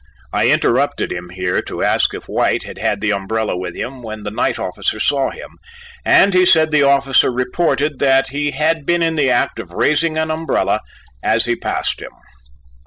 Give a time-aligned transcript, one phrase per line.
[0.33, 4.23] I interrupted him here to ask if White had had the umbrella with him when
[4.23, 5.49] the night officer saw him,
[6.03, 10.17] and he said the officer reported that he had been in the act of raising
[10.17, 10.81] an umbrella
[11.21, 12.13] as he passed him.